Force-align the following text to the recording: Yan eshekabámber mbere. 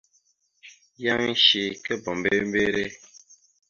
Yan 1.03 1.21
eshekabámber 1.33 2.41
mbere. 2.51 2.83